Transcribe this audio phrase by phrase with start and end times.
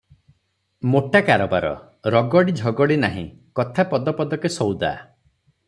[0.93, 1.69] ମୋଟା କାରବାର,
[2.15, 3.27] ରଗଡ଼ି ଝଗଡ଼ି ନାହିଁ;
[3.61, 4.95] କଥା ପଦ ପଦକେ ସଉଦା।